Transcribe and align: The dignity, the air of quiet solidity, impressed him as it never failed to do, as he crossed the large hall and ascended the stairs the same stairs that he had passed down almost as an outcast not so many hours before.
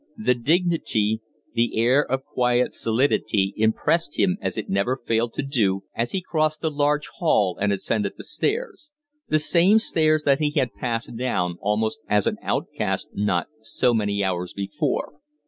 The 0.17 0.33
dignity, 0.33 1.21
the 1.53 1.77
air 1.77 2.03
of 2.03 2.25
quiet 2.25 2.73
solidity, 2.73 3.53
impressed 3.55 4.17
him 4.17 4.39
as 4.41 4.57
it 4.57 4.67
never 4.67 4.97
failed 4.97 5.31
to 5.33 5.43
do, 5.43 5.83
as 5.93 6.11
he 6.11 6.23
crossed 6.23 6.61
the 6.61 6.71
large 6.71 7.05
hall 7.19 7.55
and 7.61 7.71
ascended 7.71 8.13
the 8.17 8.23
stairs 8.23 8.89
the 9.29 9.37
same 9.37 9.77
stairs 9.77 10.23
that 10.23 10.39
he 10.39 10.53
had 10.57 10.73
passed 10.73 11.15
down 11.15 11.57
almost 11.61 11.99
as 12.09 12.25
an 12.25 12.37
outcast 12.41 13.09
not 13.13 13.45
so 13.61 13.93
many 13.93 14.23
hours 14.23 14.53
before. 14.55 15.13